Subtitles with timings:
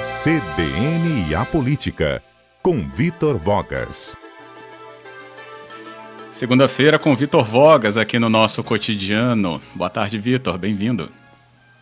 [0.00, 2.22] CBN e a Política,
[2.62, 4.16] com Vitor Vogas.
[6.32, 9.60] Segunda-feira com Vitor Vogas aqui no nosso cotidiano.
[9.74, 11.10] Boa tarde, Vitor, bem-vindo.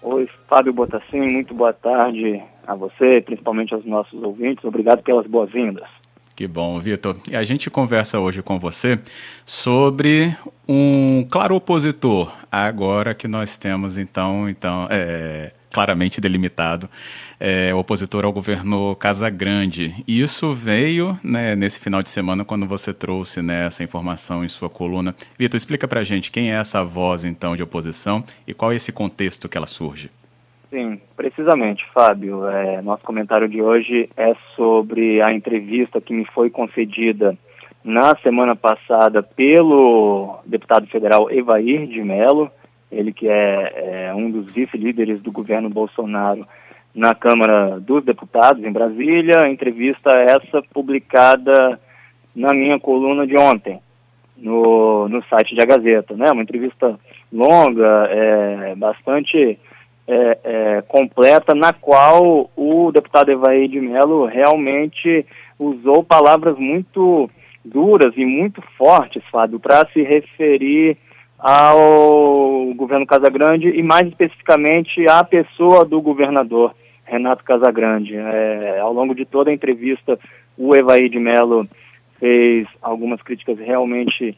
[0.03, 4.65] Oi, Fábio Botassin, muito boa tarde a você, principalmente aos nossos ouvintes.
[4.65, 5.87] Obrigado pelas boas-vindas.
[6.35, 7.19] Que bom, Vitor.
[7.31, 9.01] E a gente conversa hoje com você
[9.47, 10.37] sobre
[10.69, 16.89] um claro opositor, agora que nós temos, então, então é, claramente delimitado,
[17.39, 19.95] é, opositor ao governo Casagrande.
[20.07, 24.49] E isso veio né, nesse final de semana, quando você trouxe né, essa informação em
[24.49, 25.15] sua coluna.
[25.39, 28.93] Vitor, explica para gente quem é essa voz, então, de oposição e qual é esse
[28.93, 30.11] contexto que ela surge.
[30.71, 32.47] Sim, precisamente, Fábio.
[32.47, 37.37] É, nosso comentário de hoje é sobre a entrevista que me foi concedida
[37.83, 42.51] na semana passada pelo deputado federal Evair de Mello,
[42.91, 46.47] ele que é, é um dos vice-líderes do governo Bolsonaro
[46.95, 49.49] na Câmara dos Deputados em Brasília.
[49.49, 51.79] Entrevista essa publicada
[52.35, 53.81] na minha coluna de ontem
[54.37, 56.31] no, no site da Gazeta, né?
[56.31, 56.99] Uma entrevista
[57.33, 59.59] longa, é, bastante
[60.07, 65.27] é, é, completa, na qual o deputado Evaí de Mello realmente
[65.59, 67.29] usou palavras muito
[67.65, 70.97] duras e muito fortes, Fábio, para se referir
[71.39, 78.17] ao governo Casagrande e mais especificamente à pessoa do governador Renato Casagrande.
[78.17, 80.19] É, ao longo de toda a entrevista,
[80.57, 81.69] o Evaí de Mello
[82.19, 84.37] fez algumas críticas realmente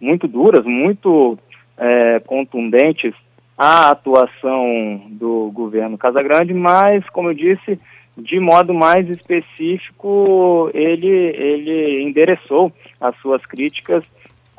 [0.00, 1.38] muito duras, muito
[1.78, 3.14] é, contundentes
[3.56, 7.78] à atuação do governo Casagrande, mas, como eu disse,
[8.16, 14.04] de modo mais específico, ele, ele endereçou as suas críticas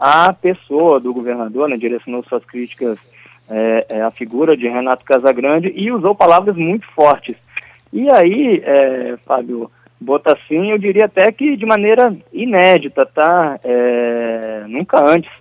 [0.06, 2.98] a pessoa do governador, né, direcionou suas críticas
[3.50, 7.38] é, é, à figura de Renato Casagrande e usou palavras muito fortes.
[7.94, 13.58] E aí, é, Fábio Botassin, eu diria até que de maneira inédita, tá?
[13.64, 15.32] É, nunca antes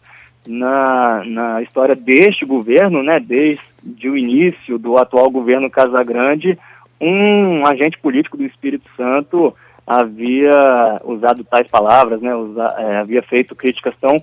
[0.47, 6.57] na, na história deste governo, né, desde o início do atual governo Casagrande,
[7.01, 13.57] um agente político do Espírito Santo havia usado tais palavras, né, usa, é, havia feito
[13.57, 14.23] críticas tão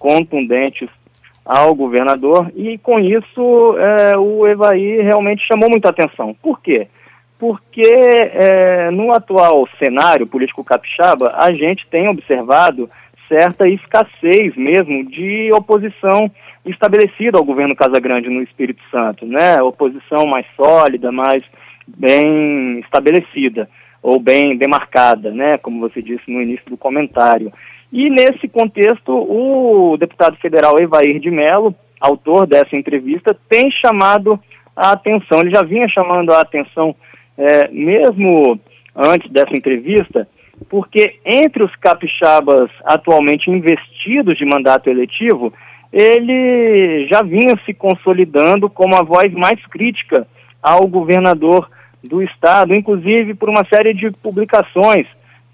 [0.00, 0.88] contundentes
[1.44, 6.34] ao governador e com isso é, o Evaí realmente chamou muita atenção.
[6.42, 6.88] Por quê?
[7.38, 12.90] Porque é, no atual cenário político capixaba a gente tem observado
[13.28, 16.30] certa escassez mesmo de oposição
[16.64, 19.62] estabelecida ao governo Casagrande no Espírito Santo, né?
[19.62, 21.42] Oposição mais sólida, mais
[21.86, 23.68] bem estabelecida
[24.02, 25.56] ou bem demarcada, né?
[25.58, 27.52] Como você disse no início do comentário.
[27.92, 34.38] E nesse contexto, o deputado federal Evair de Mello, autor dessa entrevista, tem chamado
[34.76, 36.94] a atenção, ele já vinha chamando a atenção
[37.36, 38.58] é, mesmo
[38.94, 40.28] antes dessa entrevista,
[40.68, 45.52] porque entre os capixabas atualmente investidos de mandato eletivo,
[45.92, 50.26] ele já vinha se consolidando como a voz mais crítica
[50.62, 51.68] ao governador
[52.04, 55.06] do estado, inclusive por uma série de publicações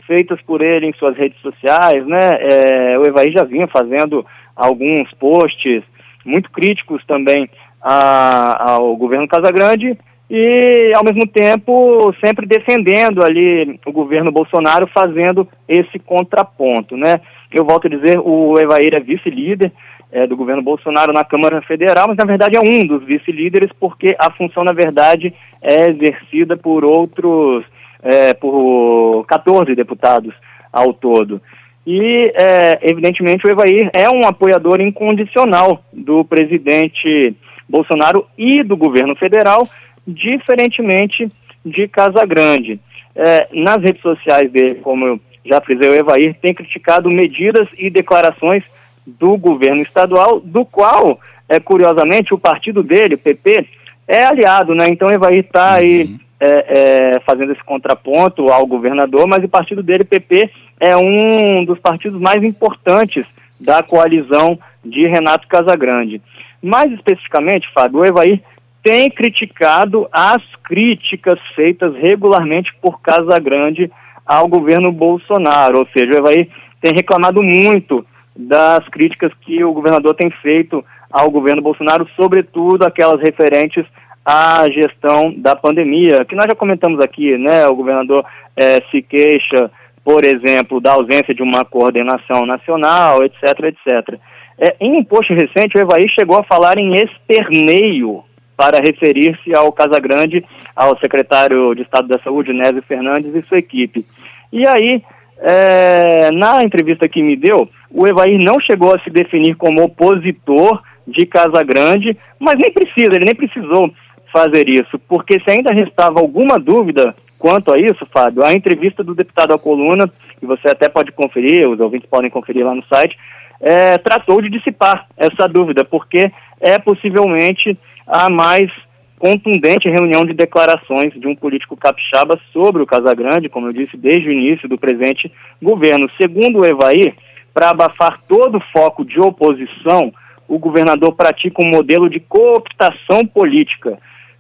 [0.06, 2.38] feitas por ele em suas redes sociais, né?
[2.40, 4.24] É, o Evaí já vinha fazendo
[4.54, 5.82] alguns posts
[6.24, 7.48] muito críticos também
[7.82, 9.96] a, ao governo Casagrande
[10.28, 17.20] e, ao mesmo tempo, sempre defendendo ali o governo Bolsonaro, fazendo esse contraponto, né?
[17.52, 19.70] Eu volto a dizer, o Evair é vice-líder
[20.10, 24.16] é, do governo Bolsonaro na Câmara Federal, mas na verdade é um dos vice-líderes, porque
[24.18, 27.64] a função, na verdade, é exercida por outros
[28.06, 30.32] é, por 14 deputados
[30.72, 31.42] ao todo.
[31.84, 37.34] E, é, evidentemente, o Evair é um apoiador incondicional do presidente
[37.68, 39.68] Bolsonaro e do governo federal,
[40.06, 41.30] diferentemente
[41.64, 42.80] de Casagrande.
[43.14, 47.90] É, nas redes sociais dele, como eu já frisei, o Evair tem criticado medidas e
[47.90, 48.62] declarações
[49.06, 51.18] do governo estadual, do qual,
[51.48, 53.66] é, curiosamente, o partido dele, o PP,
[54.08, 54.88] é aliado, né?
[54.88, 59.48] Então o Evair está aí uhum é, é, fazendo esse contraponto ao governador, mas o
[59.48, 63.24] partido dele, PP, é um dos partidos mais importantes
[63.60, 66.20] da coalizão de Renato Casagrande.
[66.62, 68.42] Mais especificamente, Fábio, o Evair
[68.82, 73.90] tem criticado as críticas feitas regularmente por Casagrande
[74.24, 76.48] ao governo Bolsonaro, ou seja, o Evair
[76.80, 78.04] tem reclamado muito
[78.36, 83.84] das críticas que o governador tem feito ao governo Bolsonaro, sobretudo aquelas referentes
[84.28, 87.64] a gestão da pandemia, que nós já comentamos aqui, né?
[87.68, 88.24] O governador
[88.56, 89.70] é, se queixa,
[90.04, 94.18] por exemplo, da ausência de uma coordenação nacional, etc, etc.
[94.58, 98.24] É, em um post recente, o Evaí chegou a falar em esperneio
[98.56, 100.44] para referir-se ao Casagrande,
[100.74, 104.04] ao secretário de Estado da Saúde, Nésio Fernandes, e sua equipe.
[104.52, 105.02] E aí,
[105.38, 110.82] é, na entrevista que me deu, o Evair não chegou a se definir como opositor
[111.06, 113.92] de Casagrande, mas nem precisa, ele nem precisou
[114.36, 119.14] fazer isso, porque se ainda restava alguma dúvida quanto a isso, Fábio, a entrevista do
[119.14, 123.16] deputado à coluna, que você até pode conferir, os ouvintes podem conferir lá no site,
[123.58, 126.30] é, tratou de dissipar essa dúvida, porque
[126.60, 128.70] é possivelmente a mais
[129.18, 134.28] contundente reunião de declarações de um político capixaba sobre o Casagrande, como eu disse, desde
[134.28, 136.10] o início do presente governo.
[136.20, 137.14] Segundo o Evair,
[137.54, 140.12] para abafar todo o foco de oposição,
[140.46, 143.98] o governador pratica um modelo de cooptação política.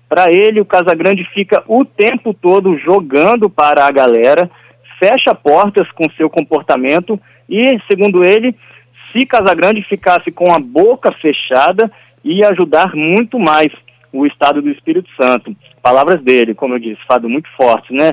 [0.08, 4.50] Para ele, o Casagrande fica o tempo todo jogando para a galera,
[4.98, 8.54] fecha portas com seu comportamento e, segundo ele,
[9.12, 11.90] se Casagrande ficasse com a boca fechada,
[12.22, 13.72] ia ajudar muito mais
[14.12, 15.54] o Estado do Espírito Santo.
[15.82, 18.12] Palavras dele, como eu disse, Fado, muito fortes, né?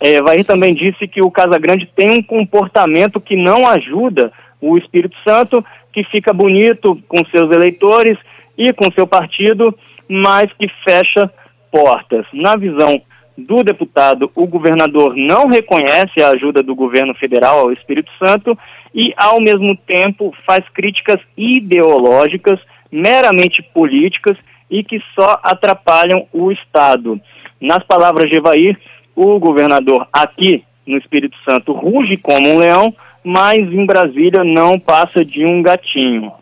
[0.00, 5.16] É, Vair também disse que o Casagrande tem um comportamento que não ajuda o Espírito
[5.26, 8.16] Santo, que fica bonito com seus eleitores
[8.56, 9.76] e com seu partido,
[10.08, 11.30] mas que fecha
[11.70, 12.26] portas.
[12.32, 13.00] Na visão
[13.36, 18.56] do deputado, o governador não reconhece a ajuda do governo federal ao Espírito Santo
[18.94, 22.60] e, ao mesmo tempo, faz críticas ideológicas,
[22.92, 24.36] meramente políticas
[24.70, 27.20] e que só atrapalham o Estado.
[27.60, 28.78] Nas palavras de Evair,
[29.16, 35.24] o governador aqui no Espírito Santo ruge como um leão, mas em Brasília não passa
[35.24, 36.32] de um gatinho.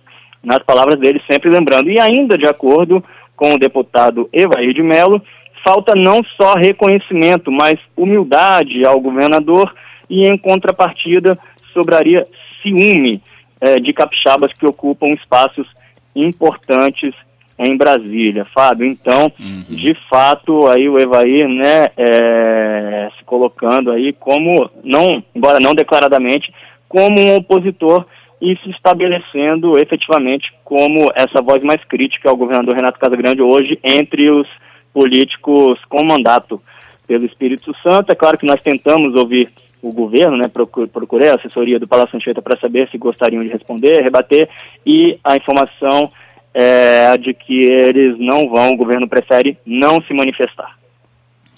[0.43, 1.88] Nas palavras dele, sempre lembrando.
[1.88, 3.03] E ainda de acordo
[3.43, 5.21] com o deputado Evair de Mello,
[5.65, 9.75] falta não só reconhecimento, mas humildade ao governador
[10.09, 11.37] e, em contrapartida,
[11.73, 12.25] sobraria
[12.62, 13.21] ciúme
[13.61, 15.67] eh, de capixabas que ocupam espaços
[16.15, 17.12] importantes
[17.59, 18.87] em Brasília, Fábio.
[18.87, 19.65] Então, uhum.
[19.69, 26.55] de fato, aí o Evair, né, é, se colocando aí como, não, embora não declaradamente,
[26.89, 28.06] como um opositor
[28.43, 34.29] e se estabelecendo efetivamente como essa voz mais crítica ao governador Renato Casagrande hoje entre
[34.29, 34.49] os
[34.93, 36.61] políticos com mandato
[37.06, 38.11] pelo Espírito Santo.
[38.11, 39.49] É claro que nós tentamos ouvir
[39.81, 40.50] o governo, né,
[40.93, 44.49] procurei a assessoria do Palácio Anchieta para saber se gostariam de responder, rebater,
[44.85, 46.11] e a informação
[46.53, 50.77] é de que eles não vão, o governo prefere não se manifestar.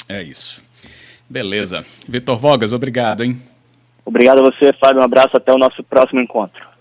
[0.08, 0.62] É isso.
[1.28, 1.84] Beleza.
[2.06, 3.38] Vitor Vogas, obrigado, hein?
[4.04, 5.00] Obrigado a você, Fábio.
[5.00, 6.73] Um abraço, até o nosso próximo encontro.